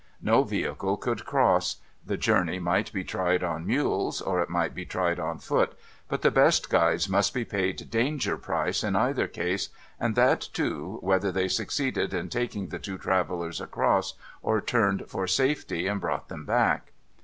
[0.23, 1.75] No vehicle could cross.
[2.03, 5.77] The journey might be tried on mules, or it might be tried on foot;
[6.07, 9.69] but the best guides must be paid danger price in either case,
[9.99, 15.27] and that, too, whether they succeeded in taking the two travellers across, or turned for
[15.27, 16.93] safety and brought them back.